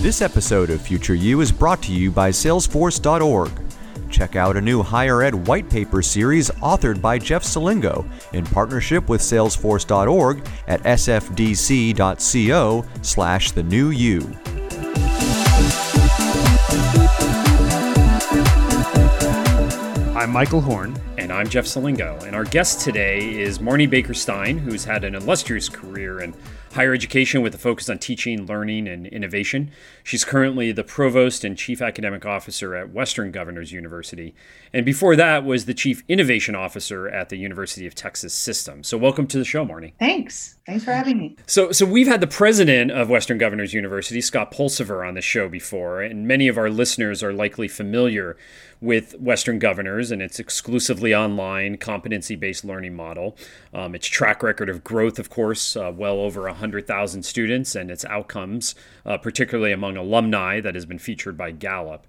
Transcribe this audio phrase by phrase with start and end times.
[0.00, 3.50] This episode of Future U is brought to you by Salesforce.org.
[4.08, 9.10] Check out a new higher ed white paper series authored by Jeff Selingo in partnership
[9.10, 14.20] with Salesforce.org at sfdc.co slash the new you.
[20.16, 20.98] I'm Michael Horn.
[21.18, 22.24] And I'm Jeff Selingo.
[22.24, 26.34] And our guest today is Marni Baker Stein, who's had an illustrious career in
[26.72, 29.70] higher education with a focus on teaching, learning, and innovation.
[30.04, 34.34] She's currently the provost and chief academic officer at Western Governors University.
[34.72, 38.84] And before that was the chief innovation officer at the University of Texas System.
[38.84, 39.94] So welcome to the show, Marni.
[39.98, 40.56] Thanks.
[40.66, 41.36] Thanks for having me.
[41.46, 45.48] So, so we've had the president of Western Governors University, Scott Pulsipher, on the show
[45.48, 48.36] before, and many of our listeners are likely familiar
[48.80, 53.36] with Western Governors and its exclusively online competency based learning model.
[53.74, 58.04] Um, its track record of growth, of course, uh, well over 100,000 students, and its
[58.04, 58.74] outcomes,
[59.04, 62.06] uh, particularly among alumni, that has been featured by Gallup.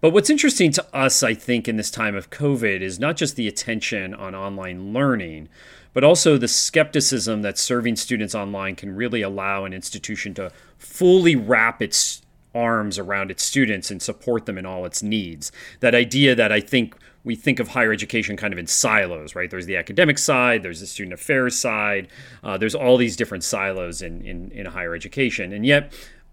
[0.00, 3.36] But what's interesting to us, I think, in this time of COVID is not just
[3.36, 5.48] the attention on online learning,
[5.92, 11.36] but also the skepticism that serving students online can really allow an institution to fully
[11.36, 12.22] wrap its
[12.54, 15.52] arms around its students and support them in all its needs.
[15.80, 19.50] That idea that I think we think of higher education kind of in silos, right?
[19.50, 22.08] There's the academic side, there's the student affairs side,
[22.42, 25.52] uh, there's all these different silos in, in, in higher education.
[25.52, 25.92] And yet,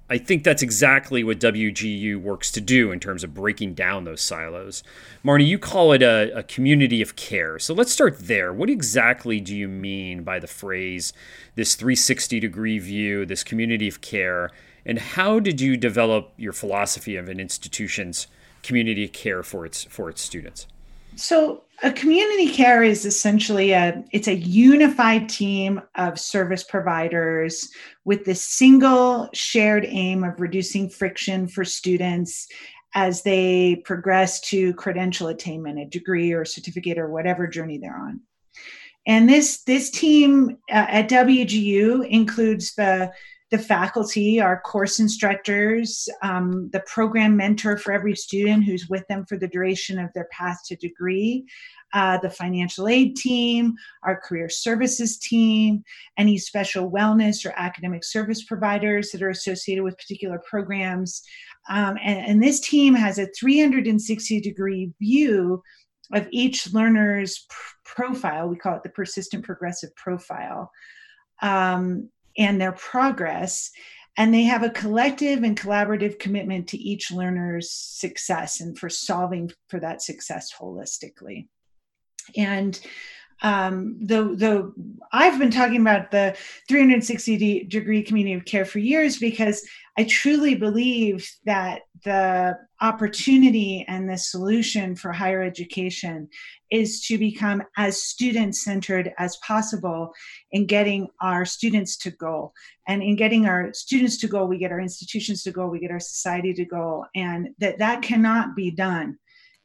[0.09, 4.21] I think that's exactly what WGU works to do in terms of breaking down those
[4.21, 4.81] silos.
[5.23, 7.59] Marni, you call it a, a, community of care.
[7.59, 8.53] So let's start there.
[8.53, 11.11] What exactly do you mean by the phrase,
[11.55, 14.49] this 360 degree view, this community of care?
[14.85, 18.27] And how did you develop your philosophy of an institution's
[18.63, 20.67] community of care for its, for its students?
[21.17, 27.69] So a community care is essentially a it's a unified team of service providers
[28.05, 32.47] with the single shared aim of reducing friction for students
[32.93, 38.21] as they progress to credential attainment, a degree or certificate or whatever journey they're on.
[39.07, 43.11] And this this team uh, at WGU includes the
[43.49, 49.25] the faculty, our course instructors, um, the program mentor for every student who's with them
[49.25, 51.45] for the duration of their path to degree,
[51.93, 55.83] uh, the financial aid team, our career services team,
[56.17, 61.23] any special wellness or academic service providers that are associated with particular programs.
[61.69, 65.63] Um, and, and this team has a 360 degree view
[66.13, 68.49] of each learner's pr- profile.
[68.49, 70.71] We call it the persistent progressive profile.
[71.41, 73.71] Um, and their progress.
[74.17, 79.51] And they have a collective and collaborative commitment to each learner's success and for solving
[79.69, 81.47] for that success holistically.
[82.35, 82.79] And
[83.41, 84.73] um, the the
[85.11, 86.35] I've been talking about the
[86.67, 89.63] 360 degree community of care for years because
[89.97, 96.29] I truly believe that the opportunity and the solution for higher education
[96.69, 100.11] is to become as student centered as possible
[100.51, 102.53] in getting our students to goal.
[102.87, 105.91] And in getting our students to goal, we get our institutions to go, we get
[105.91, 109.17] our society to go, and that that cannot be done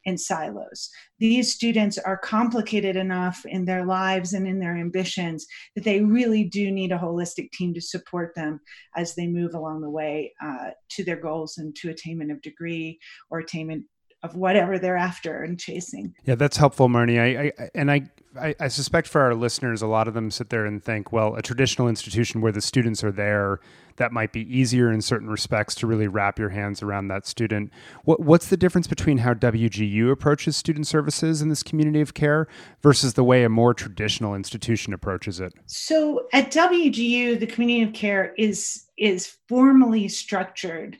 [0.04, 0.90] in silos.
[1.18, 6.44] These students are complicated enough in their lives and in their ambitions that they really
[6.44, 8.60] do need a holistic team to support them
[8.96, 12.98] as they move along the way uh, to their goals and to attainment of degree
[13.30, 13.84] or attainment
[14.22, 16.14] of whatever they're after and chasing.
[16.24, 17.18] Yeah, that's helpful, Marni.
[17.18, 18.02] I, I and I,
[18.40, 21.34] I, I suspect for our listeners, a lot of them sit there and think, well,
[21.34, 23.60] a traditional institution where the students are there,
[23.96, 27.70] that might be easier in certain respects to really wrap your hands around that student.
[28.04, 32.48] What, what's the difference between how WGU approaches student services in this community of care
[32.82, 35.52] versus the way a more traditional institution approaches it?
[35.66, 40.96] So at WGU, the community of care is is formally structured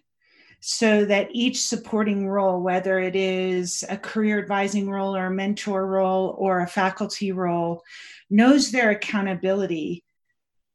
[0.65, 5.85] so that each supporting role, whether it is a career advising role or a mentor
[5.85, 7.83] role or a faculty role,
[8.31, 10.05] knows their accountability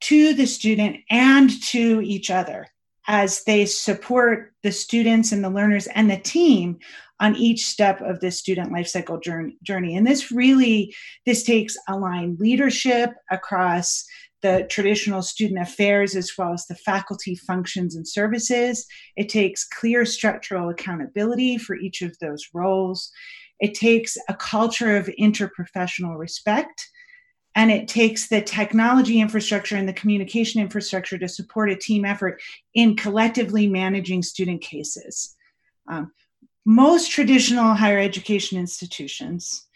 [0.02, 2.68] to the student and to each other
[3.08, 6.78] as they support the students and the learners and the team
[7.22, 9.96] on each step of this student life cycle journey.
[9.96, 10.94] And this really,
[11.26, 14.06] this takes aligned leadership across
[14.48, 18.86] the traditional student affairs as well as the faculty functions and services.
[19.16, 23.12] It takes clear structural accountability for each of those roles.
[23.60, 26.88] It takes a culture of interprofessional respect.
[27.56, 32.40] And it takes the technology infrastructure and the communication infrastructure to support a team effort
[32.76, 35.36] in collectively managing student cases.
[35.90, 36.12] Um,
[36.66, 39.67] most traditional higher education institutions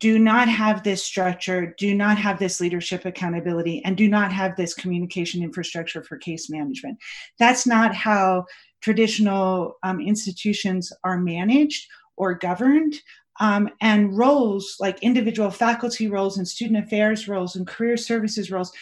[0.00, 4.56] do not have this structure, do not have this leadership accountability, and do not have
[4.56, 6.98] this communication infrastructure for case management.
[7.38, 8.46] That's not how
[8.80, 12.94] traditional um, institutions are managed or governed.
[13.40, 18.72] Um, and roles like individual faculty roles and student affairs roles and career services roles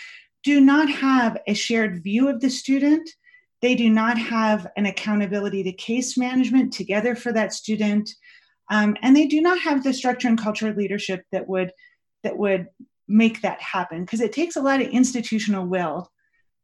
[0.42, 3.10] do not have a shared view of the student.
[3.60, 8.10] They do not have an accountability to case management together for that student.
[8.70, 11.72] Um, and they do not have the structure and culture of leadership that would
[12.22, 12.68] that would
[13.08, 16.10] make that happen because it takes a lot of institutional will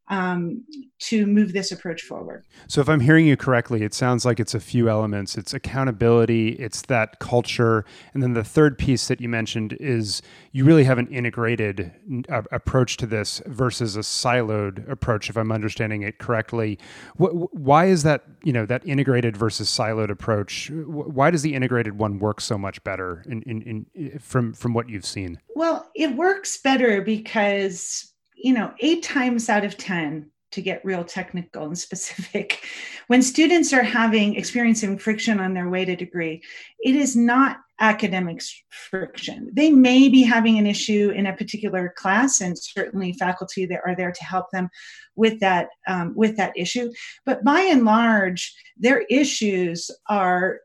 [0.08, 0.64] um,
[0.98, 2.44] to move this approach forward.
[2.68, 6.50] So, if I'm hearing you correctly, it sounds like it's a few elements it's accountability,
[6.50, 7.84] it's that culture.
[8.12, 10.22] And then the third piece that you mentioned is
[10.52, 11.92] you really have an integrated
[12.28, 16.78] uh, approach to this versus a siloed approach, if I'm understanding it correctly.
[17.16, 20.70] why is that, you know, that integrated versus siloed approach?
[20.72, 24.88] Why does the integrated one work so much better in, in, in from, from what
[24.88, 25.38] you've seen?
[25.54, 28.11] Well, it works better because
[28.42, 32.64] you know, eight times out of 10, to get real technical and specific,
[33.08, 36.42] when students are having experiencing friction on their way to degree,
[36.80, 38.40] it is not academic
[38.70, 39.50] friction.
[39.52, 43.96] They may be having an issue in a particular class, and certainly faculty that are
[43.96, 44.68] there to help them
[45.16, 46.92] with that um, with that issue.
[47.26, 50.60] But by and large, their issues are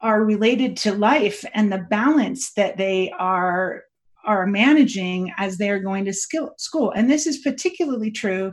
[0.00, 3.84] are related to life and the balance that they are
[4.24, 6.90] are managing as they're going to school.
[6.92, 8.52] And this is particularly true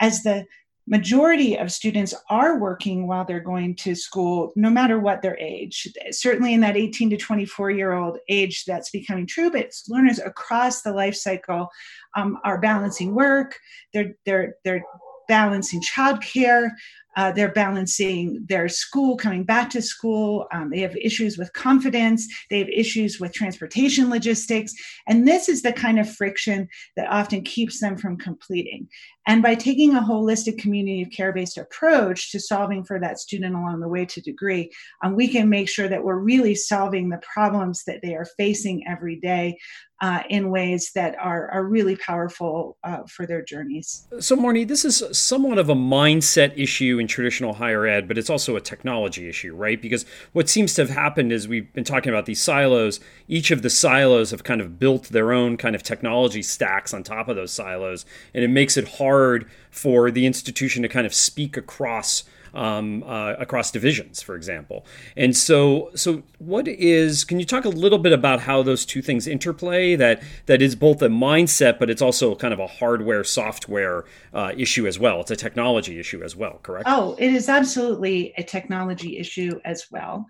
[0.00, 0.44] as the
[0.86, 5.88] majority of students are working while they're going to school, no matter what their age.
[6.12, 10.82] Certainly in that 18 to 24 year old age, that's becoming true, but learners across
[10.82, 11.68] the life cycle
[12.16, 13.58] um, are balancing work,
[13.92, 14.84] they're, they're, they're
[15.28, 16.70] balancing childcare,
[17.16, 20.46] uh, they're balancing their school, coming back to school.
[20.52, 22.26] Um, they have issues with confidence.
[22.50, 24.74] They have issues with transportation logistics.
[25.08, 28.88] And this is the kind of friction that often keeps them from completing.
[29.28, 33.56] And by taking a holistic community of care based approach to solving for that student
[33.56, 34.70] along the way to degree,
[35.02, 38.86] um, we can make sure that we're really solving the problems that they are facing
[38.86, 39.58] every day
[40.00, 44.06] uh, in ways that are, are really powerful uh, for their journeys.
[44.20, 48.28] So, Marni, this is somewhat of a mindset issue in traditional higher ed, but it's
[48.28, 49.80] also a technology issue, right?
[49.80, 52.98] Because what seems to have happened is we've been talking about these silos.
[53.28, 57.04] Each of the silos have kind of built their own kind of technology stacks on
[57.04, 58.04] top of those silos,
[58.34, 62.24] and it makes it hard for the institution to kind of speak across
[62.56, 64.84] um, uh, across divisions, for example.
[65.16, 67.24] And so, so what is?
[67.24, 69.94] Can you talk a little bit about how those two things interplay?
[69.96, 74.52] That that is both a mindset, but it's also kind of a hardware software uh,
[74.56, 75.20] issue as well.
[75.20, 76.88] It's a technology issue as well, correct?
[76.88, 80.26] Oh, it is absolutely a technology issue as well.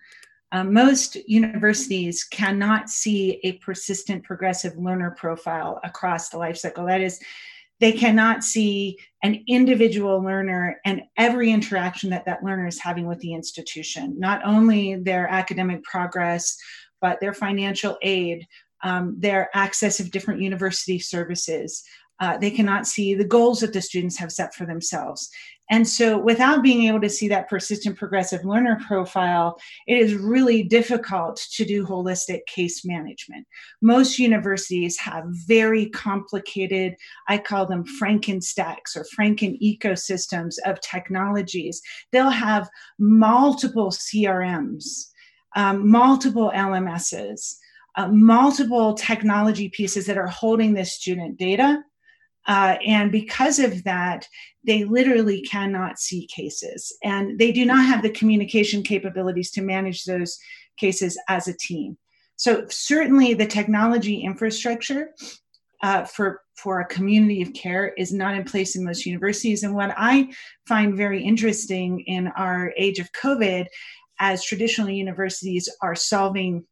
[0.53, 6.87] Um, most universities cannot see a persistent progressive learner profile across the life cycle.
[6.87, 7.21] That is,
[7.81, 13.19] they cannot see an individual learner and every interaction that that learner is having with
[13.21, 16.57] the institution, not only their academic progress,
[17.01, 18.47] but their financial aid,
[18.83, 21.83] um, their access of different university services.
[22.19, 25.29] Uh, they cannot see the goals that the students have set for themselves.
[25.69, 30.63] And so, without being able to see that persistent progressive learner profile, it is really
[30.63, 33.47] difficult to do holistic case management.
[33.83, 36.95] Most universities have very complicated,
[37.29, 41.83] I call them Frankenstacks or Franken ecosystems of technologies.
[42.13, 42.69] They'll have
[42.99, 45.07] multiple CRMs,
[45.57, 47.57] um, multiple LMSs.
[47.99, 51.83] Uh, multiple technology pieces that are holding this student data
[52.47, 54.27] uh, and because of that,
[54.65, 56.97] they literally cannot see cases.
[57.03, 60.39] And they do not have the communication capabilities to manage those
[60.77, 61.97] cases as a team.
[62.37, 65.15] So, certainly, the technology infrastructure
[65.83, 69.63] uh, for, for a community of care is not in place in most universities.
[69.63, 70.33] And what I
[70.67, 73.67] find very interesting in our age of COVID,
[74.19, 76.65] as traditional universities are solving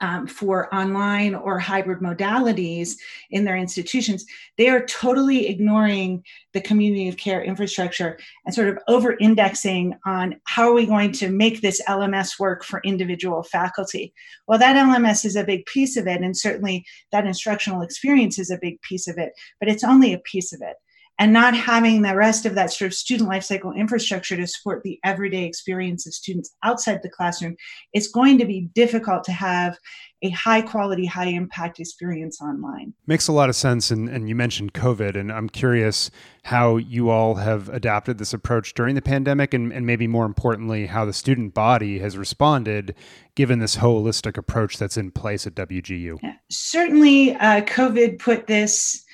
[0.00, 2.96] um, for online or hybrid modalities
[3.30, 4.24] in their institutions,
[4.58, 10.40] they are totally ignoring the community of care infrastructure and sort of over indexing on
[10.44, 14.12] how are we going to make this LMS work for individual faculty.
[14.46, 18.50] Well, that LMS is a big piece of it, and certainly that instructional experience is
[18.50, 20.76] a big piece of it, but it's only a piece of it.
[21.22, 24.82] And not having the rest of that sort of student life cycle infrastructure to support
[24.82, 27.54] the everyday experience of students outside the classroom,
[27.92, 29.78] it's going to be difficult to have
[30.22, 32.92] a high quality, high impact experience online.
[33.06, 33.92] Makes a lot of sense.
[33.92, 36.10] And, and you mentioned COVID, and I'm curious
[36.42, 40.86] how you all have adapted this approach during the pandemic, and, and maybe more importantly,
[40.86, 42.96] how the student body has responded
[43.36, 46.18] given this holistic approach that's in place at WGU.
[46.20, 49.04] Yeah, certainly, uh, COVID put this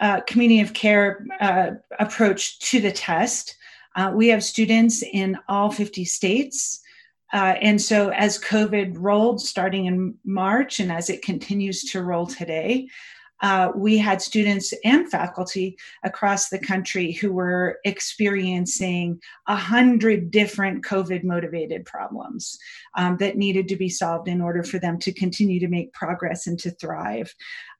[0.00, 3.56] uh, community of care uh, approach to the test.
[3.94, 6.80] Uh, we have students in all 50 states.
[7.32, 12.26] Uh, and so, as COVID rolled starting in March and as it continues to roll
[12.26, 12.88] today,
[13.42, 20.84] uh, we had students and faculty across the country who were experiencing a hundred different
[20.84, 22.58] COVID motivated problems
[22.96, 26.46] um, that needed to be solved in order for them to continue to make progress
[26.46, 27.34] and to thrive.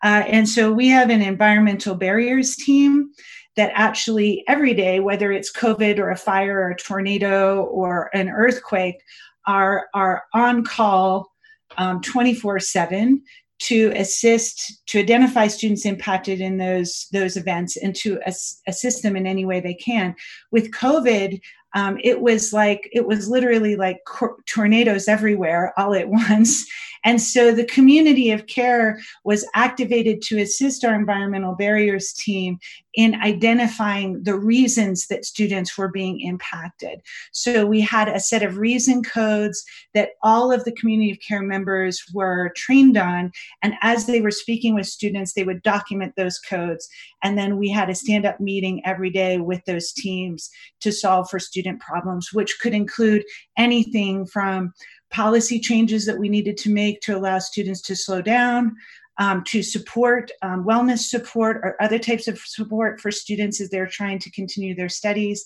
[0.05, 3.11] Uh, and so we have an environmental barriers team
[3.57, 8.29] that actually every day, whether it's COVID or a fire or a tornado or an
[8.29, 9.03] earthquake,
[9.47, 11.33] are, are on call
[11.79, 13.23] um, 24 7
[13.59, 19.17] to assist to identify students impacted in those those events and to as, assist them
[19.17, 20.15] in any way they can.
[20.51, 21.41] With covid
[21.77, 26.67] um, it was like it was literally like cor- tornadoes everywhere all at once
[27.07, 32.59] and so the community of care was activated to assist our environmental barriers team
[32.95, 37.01] in identifying the reasons that students were being impacted.
[37.31, 39.63] So we had a set of reason codes
[39.95, 43.31] that all of the community of care members were trained on.
[43.63, 46.89] And as they were speaking with students, they would document those codes.
[47.23, 51.31] And then we had a stand up meeting every day with those teams to solve
[51.31, 53.25] for student problems, which could include
[53.57, 54.73] anything from
[55.11, 58.77] policy changes that we needed to make to allow students to slow down,
[59.19, 63.89] um, to support um, wellness support or other types of support for students as they're
[63.89, 65.45] trying to continue their studies,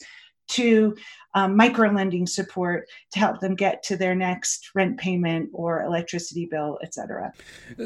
[0.48, 0.94] to
[1.34, 6.46] um, micro lending support to help them get to their next rent payment or electricity
[6.46, 7.32] bill, et cetera.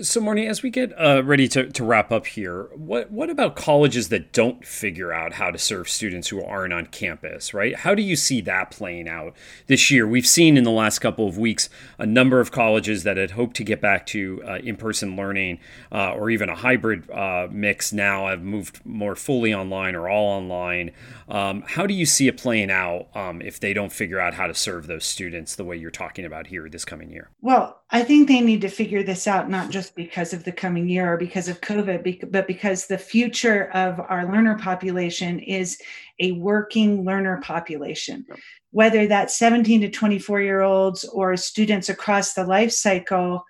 [0.03, 3.57] So, Marni, as we get uh, ready to, to wrap up here, what, what about
[3.57, 7.77] colleges that don't figure out how to serve students who aren't on campus, right?
[7.77, 9.35] How do you see that playing out
[9.67, 10.07] this year?
[10.07, 13.57] We've seen in the last couple of weeks a number of colleges that had hoped
[13.57, 15.59] to get back to uh, in person learning
[15.93, 20.27] uh, or even a hybrid uh, mix now have moved more fully online or all
[20.27, 20.93] online.
[21.29, 23.09] Um, how do you see it playing out?
[23.15, 25.91] Um, um, if they don't figure out how to serve those students the way you're
[25.91, 27.31] talking about here this coming year?
[27.41, 30.89] Well, I think they need to figure this out not just because of the coming
[30.89, 35.79] year or because of COVID, but because the future of our learner population is
[36.21, 38.27] a working learner population.
[38.71, 43.45] Whether that's 17 to 24 year olds or students across the life cycle,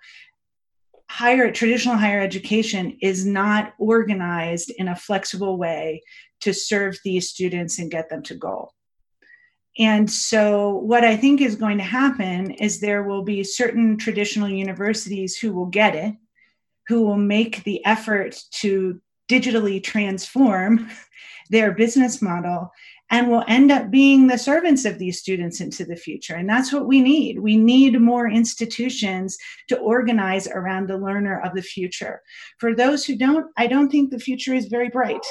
[1.09, 6.01] higher traditional higher education is not organized in a flexible way
[6.41, 8.71] to serve these students and get them to goal.
[9.77, 14.47] And so, what I think is going to happen is there will be certain traditional
[14.47, 16.15] universities who will get it,
[16.87, 20.89] who will make the effort to digitally transform
[21.49, 22.71] their business model
[23.11, 26.35] and will end up being the servants of these students into the future.
[26.35, 27.39] And that's what we need.
[27.39, 29.37] We need more institutions
[29.69, 32.21] to organize around the learner of the future.
[32.57, 35.23] For those who don't, I don't think the future is very bright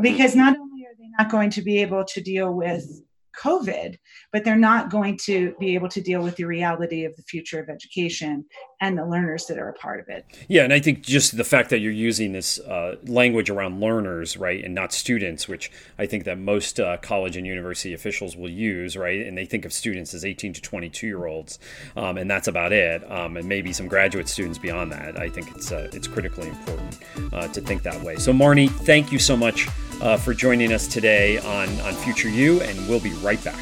[0.00, 3.02] because not only are they not going to be able to deal with
[3.38, 3.96] COVID,
[4.32, 7.60] but they're not going to be able to deal with the reality of the future
[7.60, 8.44] of education
[8.80, 10.24] and the learners that are a part of it.
[10.48, 14.36] Yeah, and I think just the fact that you're using this uh, language around learners,
[14.36, 18.50] right, and not students, which I think that most uh, college and university officials will
[18.50, 21.58] use, right, and they think of students as 18 to 22 year olds,
[21.96, 25.18] um, and that's about it, um, and maybe some graduate students beyond that.
[25.18, 26.98] I think it's uh, it's critically important
[27.32, 28.16] uh, to think that way.
[28.16, 29.68] So, Marni, thank you so much
[30.00, 33.58] uh, for joining us today on on Future U, and we'll be right back.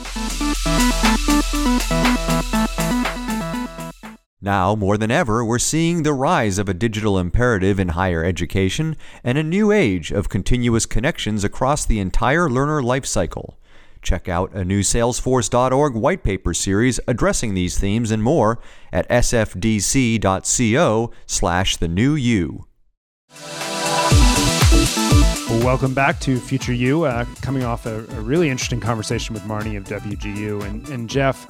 [4.46, 8.96] Now, more than ever, we're seeing the rise of a digital imperative in higher education
[9.24, 13.54] and a new age of continuous connections across the entire learner lifecycle.
[14.02, 18.60] Check out a new Salesforce.org white paper series addressing these themes and more
[18.92, 19.50] at sfdc.co
[21.26, 22.66] slash the new you.
[25.48, 27.04] Welcome back to Future U.
[27.04, 31.48] Uh, coming off a, a, really interesting conversation with Marni of WGU and, and Jeff.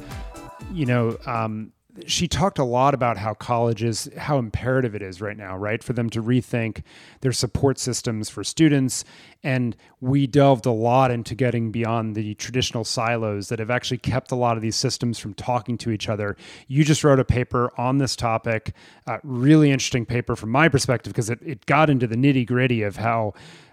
[0.71, 1.73] You know, um,
[2.07, 5.95] she talked a lot about how colleges, how imperative it is right now, right, for
[5.95, 6.83] them to rethink
[7.23, 9.03] their support systems for students.
[9.43, 14.31] And we delved a lot into getting beyond the traditional silos that have actually kept
[14.31, 16.37] a lot of these systems from talking to each other.
[16.69, 18.75] You just wrote a paper on this topic,
[19.23, 22.97] really interesting paper from my perspective, because it, it got into the nitty gritty of
[22.97, 23.33] how.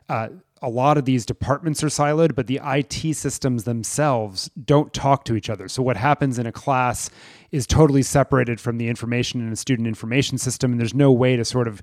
[0.10, 0.30] Uh,
[0.62, 5.36] a lot of these departments are siloed, but the IT systems themselves don't talk to
[5.36, 5.68] each other.
[5.68, 7.10] So what happens in a class
[7.52, 11.36] is totally separated from the information in a student information system, and there's no way
[11.36, 11.82] to sort of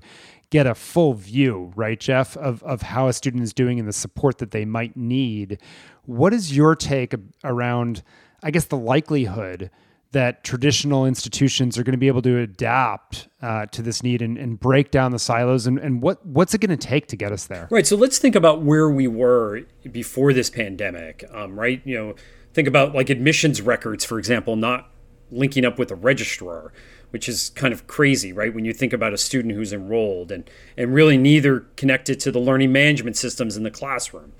[0.49, 3.93] get a full view, right, Jeff, of, of how a student is doing and the
[3.93, 5.59] support that they might need.
[6.05, 7.13] What is your take
[7.43, 8.01] around,
[8.41, 9.69] I guess, the likelihood
[10.11, 14.37] that traditional institutions are going to be able to adapt uh, to this need and,
[14.37, 17.31] and, break down the silos and, and what what's it going to take to get
[17.31, 17.67] us there?
[17.71, 21.81] Right so let's think about where we were before this pandemic um, right?
[21.85, 22.15] You know
[22.53, 24.89] think about like admissions records for example not
[25.31, 26.73] linking up with a registrar
[27.11, 28.53] which is kind of crazy right?
[28.53, 32.39] When you think about a student who's enrolled and and really neither connected to the
[32.39, 34.33] learning management systems in the classroom.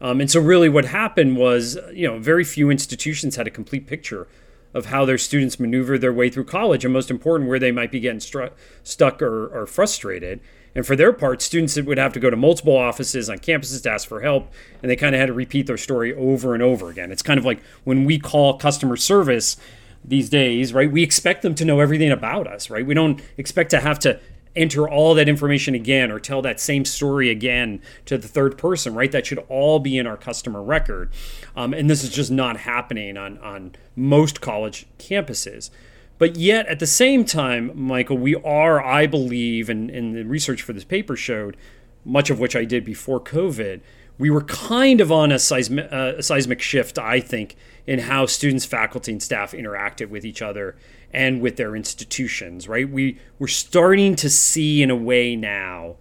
[0.00, 3.86] Um, and so really what happened was you know very few institutions had a complete
[3.86, 4.28] picture
[4.74, 7.90] of how their students maneuver their way through college, and most important, where they might
[7.90, 10.40] be getting stru- stuck or, or frustrated.
[10.74, 13.90] And for their part, students would have to go to multiple offices on campuses to
[13.90, 16.90] ask for help, and they kind of had to repeat their story over and over
[16.90, 17.10] again.
[17.10, 19.56] It's kind of like when we call customer service
[20.04, 20.92] these days, right?
[20.92, 22.86] We expect them to know everything about us, right?
[22.86, 24.20] We don't expect to have to
[24.56, 28.94] enter all that information again or tell that same story again to the third person,
[28.94, 29.12] right?
[29.12, 31.10] That should all be in our customer record.
[31.54, 35.70] Um, and this is just not happening on, on most college campuses.
[36.18, 40.62] But yet, at the same time, Michael, we are, I believe, and, and the research
[40.62, 41.56] for this paper showed,
[42.04, 43.80] much of which I did before COVID,
[44.18, 48.24] we were kind of on a seismic, uh, a seismic shift, I think, in how
[48.24, 50.76] students, faculty, and staff interacted with each other
[51.12, 52.88] and with their institutions, right?
[52.88, 55.96] We we're starting to see in a way now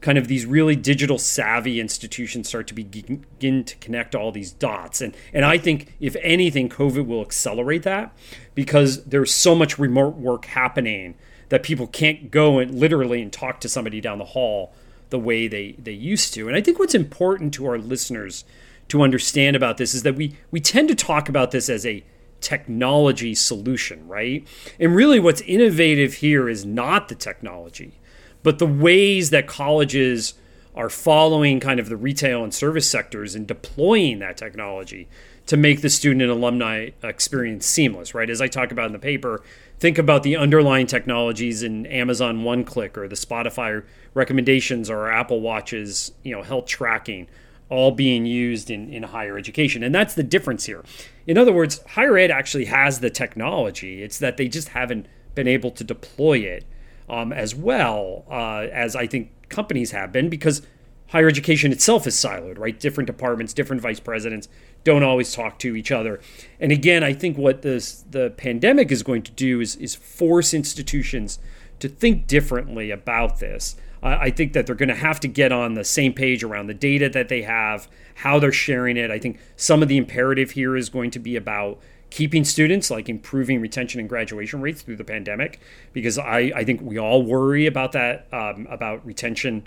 [0.00, 5.00] kind of these really digital savvy institutions start to begin to connect all these dots
[5.00, 8.16] and and I think if anything covid will accelerate that
[8.54, 11.16] because there's so much remote work happening
[11.48, 14.72] that people can't go and literally and talk to somebody down the hall
[15.10, 18.44] the way they they used to and I think what's important to our listeners
[18.88, 22.04] to understand about this is that we we tend to talk about this as a
[22.46, 24.46] technology solution, right?
[24.78, 27.98] And really, what's innovative here is not the technology,
[28.44, 30.34] but the ways that colleges
[30.76, 35.08] are following kind of the retail and service sectors and deploying that technology
[35.46, 38.30] to make the student and alumni experience seamless, right?
[38.30, 39.42] As I talk about in the paper,
[39.80, 43.82] think about the underlying technologies in Amazon One Click or the Spotify
[44.14, 47.26] recommendations or Apple Watches, you know, health tracking
[47.68, 49.82] all being used in, in higher education.
[49.82, 50.84] And that's the difference here.
[51.26, 55.48] In other words, higher ed actually has the technology, it's that they just haven't been
[55.48, 56.64] able to deploy it
[57.08, 60.62] um, as well uh, as I think companies have been because
[61.08, 62.78] higher education itself is siloed, right?
[62.78, 64.48] Different departments, different vice presidents
[64.84, 66.20] don't always talk to each other.
[66.60, 70.54] And again, I think what this the pandemic is going to do is is force
[70.54, 71.38] institutions
[71.78, 73.76] to think differently about this.
[74.02, 76.74] I think that they're going to have to get on the same page around the
[76.74, 79.10] data that they have, how they're sharing it.
[79.10, 81.80] I think some of the imperative here is going to be about
[82.10, 85.60] keeping students, like improving retention and graduation rates through the pandemic,
[85.92, 89.66] because I, I think we all worry about that, um, about retention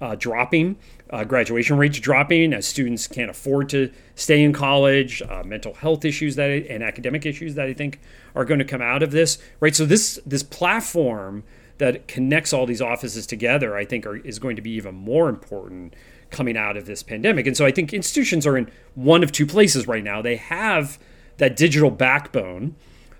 [0.00, 0.76] uh, dropping,
[1.10, 6.04] uh, graduation rates dropping as students can't afford to stay in college, uh, mental health
[6.04, 8.00] issues that and academic issues that I think
[8.34, 9.74] are going to come out of this, right?
[9.74, 11.44] So this this platform
[11.78, 15.28] that connects all these offices together, I think, are, is going to be even more
[15.28, 15.94] important
[16.30, 17.46] coming out of this pandemic.
[17.46, 20.22] And so I think institutions are in one of two places right now.
[20.22, 20.98] They have
[21.36, 22.74] that digital backbone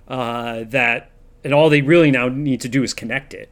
[0.08, 1.10] uh, that,
[1.44, 3.50] and all they really now need to do is connect it.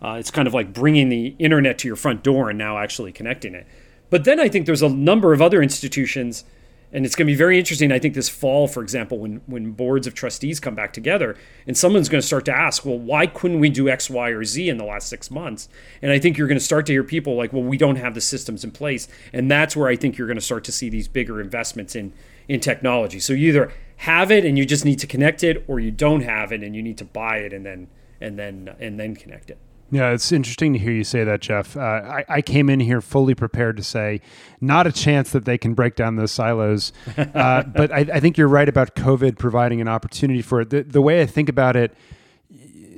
[0.00, 3.12] Uh, it's kind of like bringing the internet to your front door and now actually
[3.12, 3.66] connecting it.
[4.10, 6.44] But then I think there's a number of other institutions
[6.92, 9.72] and it's going to be very interesting i think this fall for example when when
[9.72, 13.26] boards of trustees come back together and someone's going to start to ask well why
[13.26, 15.68] couldn't we do x y or z in the last six months?
[16.00, 18.14] And i think you're going to start to hear people like well we don't have
[18.14, 19.08] the systems in place.
[19.32, 22.12] And that's where i think you're going to start to see these bigger investments in
[22.48, 23.20] in technology.
[23.20, 26.22] So you either have it and you just need to connect it or you don't
[26.22, 27.88] have it and you need to buy it and then
[28.20, 29.58] and then and then connect it
[29.92, 31.76] yeah, it's interesting to hear you say that, Jeff.
[31.76, 34.22] Uh, I, I, came in here fully prepared to say,
[34.58, 36.92] not a chance that they can break down those silos.
[37.34, 40.70] Uh, but I, I, think you're right about COVID providing an opportunity for it.
[40.70, 41.94] The, the, way I think about it,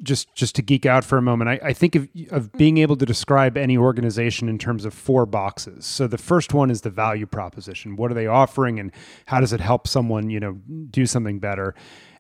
[0.02, 2.96] just just to geek out for a moment, I, I think of, of being able
[2.96, 5.86] to describe any organization in terms of four boxes.
[5.86, 7.96] So the first one is the value proposition.
[7.96, 8.92] What are they offering, and
[9.26, 10.52] how does it help someone, you know,
[10.90, 11.74] do something better?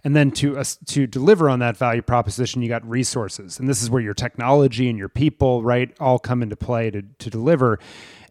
[0.04, 3.82] And then to uh, to deliver on that value proposition, you got resources, and this
[3.82, 7.78] is where your technology and your people, right, all come into play to to deliver.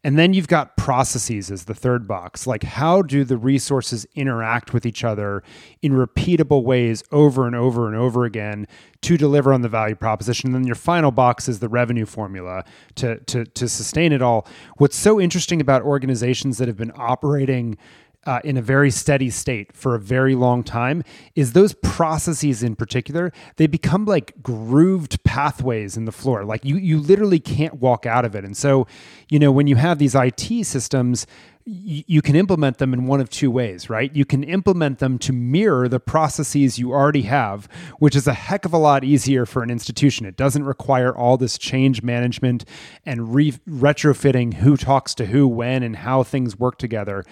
[0.05, 2.45] And then you've got processes as the third box.
[2.45, 5.43] Like, how do the resources interact with each other
[5.81, 8.67] in repeatable ways over and over and over again
[9.03, 10.49] to deliver on the value proposition?
[10.49, 14.45] And then your final box is the revenue formula to, to, to sustain it all.
[14.75, 17.77] What's so interesting about organizations that have been operating
[18.25, 21.03] uh, in a very steady state for a very long time
[21.35, 26.77] is those processes in particular they become like grooved pathways in the floor like you
[26.77, 28.87] you literally can't walk out of it and so
[29.29, 31.27] you know when you have these IT systems
[31.65, 34.13] you can implement them in one of two ways, right?
[34.13, 38.65] You can implement them to mirror the processes you already have, which is a heck
[38.65, 40.25] of a lot easier for an institution.
[40.25, 42.65] It doesn't require all this change management
[43.05, 47.23] and re- retrofitting who talks to who, when, and how things work together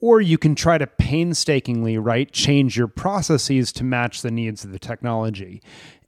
[0.00, 4.72] or you can try to painstakingly right change your processes to match the needs of
[4.72, 5.62] the technology.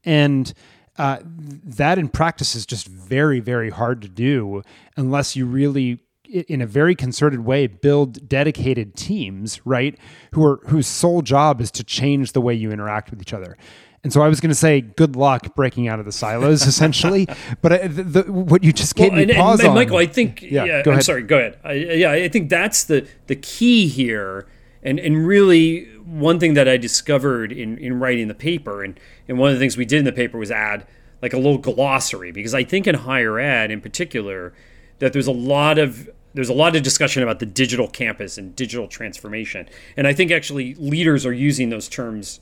[0.04, 0.52] And
[0.98, 4.62] uh, that in practice is just very very hard to do
[4.96, 6.00] unless you really
[6.30, 9.98] in a very concerted way build dedicated teams right
[10.32, 13.56] who are whose sole job is to change the way you interact with each other
[14.02, 17.28] and so I was going to say, good luck breaking out of the silos, essentially.
[17.62, 19.98] but I, the, the, what you just gave well, me and, pause and, on, Michael,
[19.98, 21.58] I think, yeah, yeah I'm sorry, go ahead.
[21.62, 24.46] I, yeah, I think that's the the key here,
[24.82, 29.38] and and really one thing that I discovered in in writing the paper, and and
[29.38, 30.86] one of the things we did in the paper was add
[31.20, 32.32] like a little glossary.
[32.32, 34.54] Because I think in higher ed, in particular,
[35.00, 38.56] that there's a lot of there's a lot of discussion about the digital campus and
[38.56, 42.40] digital transformation, and I think actually leaders are using those terms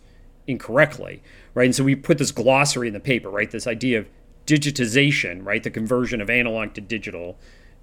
[0.48, 1.22] incorrectly
[1.58, 1.64] right?
[1.64, 3.50] And so we put this glossary in the paper, right?
[3.50, 4.08] This idea of
[4.46, 5.60] digitization, right?
[5.60, 7.36] The conversion of analog to digital,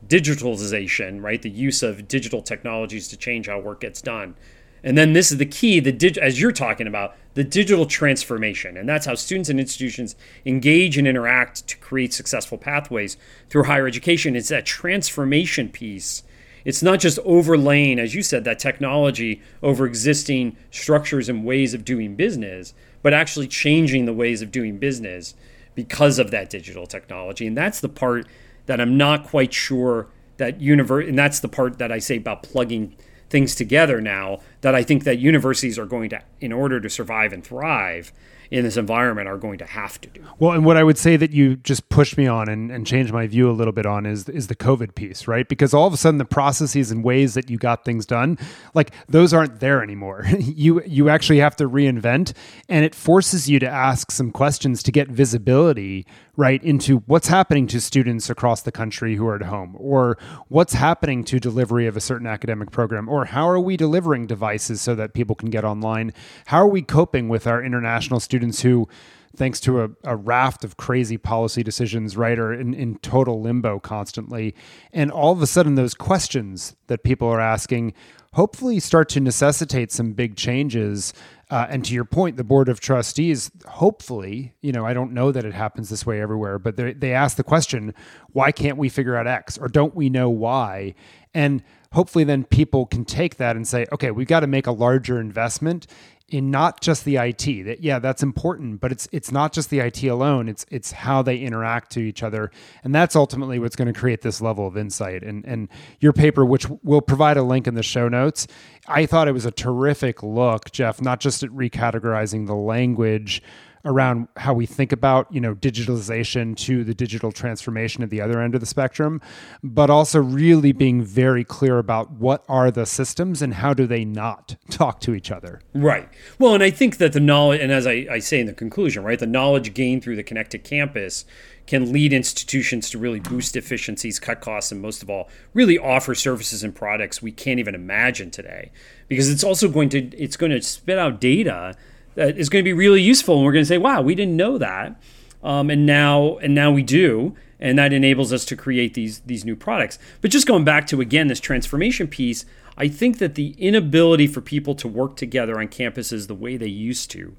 [0.07, 1.41] digitalization, right?
[1.41, 4.35] The use of digital technologies to change how work gets done.
[4.81, 8.77] And then this is the key, the dig- as you're talking about, the digital transformation.
[8.77, 13.17] And that's how students and institutions engage and interact to create successful pathways
[13.49, 14.37] through higher education.
[14.37, 16.23] It's that transformation piece.
[16.65, 21.85] It's not just overlaying, as you said, that technology over existing structures and ways of
[21.85, 22.73] doing business,
[23.03, 25.35] but actually changing the ways of doing business
[25.75, 27.45] because of that digital technology.
[27.45, 28.27] And that's the part
[28.65, 32.43] that I'm not quite sure that universe, and that's the part that I say about
[32.43, 32.95] plugging
[33.29, 37.31] things together now that I think that universities are going to, in order to survive
[37.33, 38.11] and thrive,
[38.51, 40.23] in this environment are going to have to do.
[40.39, 43.13] Well, and what I would say that you just pushed me on and, and changed
[43.13, 45.47] my view a little bit on is is the COVID piece, right?
[45.47, 48.37] Because all of a sudden the processes and ways that you got things done,
[48.73, 50.25] like those aren't there anymore.
[50.39, 52.33] you you actually have to reinvent
[52.69, 56.05] and it forces you to ask some questions to get visibility
[56.37, 60.17] right into what's happening to students across the country who are at home or
[60.49, 64.54] what's happening to delivery of a certain academic program or how are we delivering devices
[64.63, 66.13] so that people can get online
[66.47, 68.87] how are we coping with our international students who
[69.35, 73.79] thanks to a, a, raft of crazy policy decisions, right, are in, in total limbo
[73.79, 74.55] constantly.
[74.93, 77.93] And all of a sudden, those questions that people are asking
[78.35, 81.13] hopefully start to necessitate some big changes.
[81.49, 85.31] Uh, and to your point, the board of trustees, hopefully, you know, I don't know
[85.31, 87.93] that it happens this way everywhere, but they ask the question,
[88.33, 89.57] why can't we figure out X?
[89.57, 90.95] Or don't we know why?
[91.33, 94.71] And hopefully, then people can take that and say, okay, we've got to make a
[94.71, 95.87] larger investment
[96.29, 97.65] in not just the IT.
[97.65, 100.49] That yeah, that's important, but it's it's not just the IT alone.
[100.49, 102.51] It's it's how they interact to each other,
[102.83, 105.23] and that's ultimately what's going to create this level of insight.
[105.23, 108.47] And and your paper, which we'll provide a link in the show notes,
[108.87, 110.99] I thought it was a terrific look, Jeff.
[110.99, 113.41] Not just at recategorizing the language
[113.85, 118.41] around how we think about you know digitalization to the digital transformation at the other
[118.41, 119.21] end of the spectrum
[119.63, 124.03] but also really being very clear about what are the systems and how do they
[124.03, 127.87] not talk to each other right well and i think that the knowledge and as
[127.87, 131.25] i, I say in the conclusion right the knowledge gained through the connected campus
[131.67, 136.13] can lead institutions to really boost efficiencies, cut costs, and most of all, really offer
[136.13, 138.71] services and products we can't even imagine today.
[139.07, 141.75] Because it's also going to it's going to spit out data
[142.15, 144.35] that is going to be really useful, and we're going to say, "Wow, we didn't
[144.35, 144.99] know that,"
[145.43, 149.45] um, and now and now we do, and that enables us to create these these
[149.45, 149.99] new products.
[150.21, 152.45] But just going back to again this transformation piece,
[152.77, 156.67] I think that the inability for people to work together on campuses the way they
[156.67, 157.35] used to,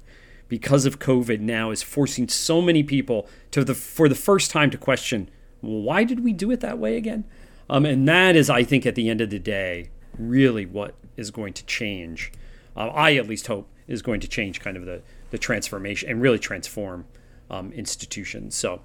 [0.47, 4.71] because of COVID, now is forcing so many people to the for the first time
[4.71, 5.29] to question,
[5.61, 7.25] well, why did we do it that way again?
[7.69, 11.31] Um, and that is, I think, at the end of the day, really what is
[11.31, 12.31] going to change.
[12.75, 16.21] Uh, I at least hope is going to change kind of the, the transformation and
[16.21, 17.05] really transform
[17.49, 18.55] um, institutions.
[18.55, 18.81] So,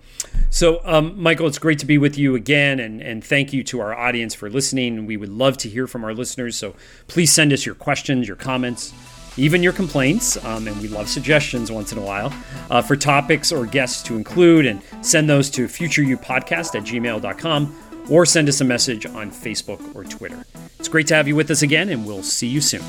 [0.50, 3.80] so um, Michael, it's great to be with you again, and and thank you to
[3.80, 5.06] our audience for listening.
[5.06, 6.56] We would love to hear from our listeners.
[6.56, 6.74] So
[7.08, 8.92] please send us your questions, your comments,
[9.36, 12.32] even your complaints, um, and we love suggestions once in a while
[12.70, 17.76] uh, for topics or guests to include, and send those to futureyoupodcast at gmail.com
[18.10, 20.44] or send us a message on Facebook or Twitter.
[20.78, 22.82] It's great to have you with us again, and we'll see you soon.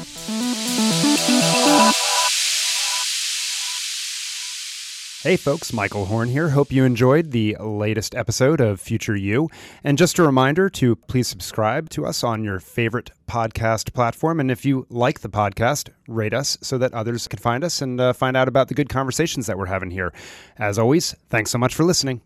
[5.23, 6.49] Hey folks, Michael Horn here.
[6.49, 9.47] Hope you enjoyed the latest episode of Future U.
[9.81, 14.41] And just a reminder to please subscribe to us on your favorite podcast platform.
[14.41, 18.01] And if you like the podcast, rate us so that others can find us and
[18.01, 20.11] uh, find out about the good conversations that we're having here.
[20.57, 22.19] As always, thanks so much for listening.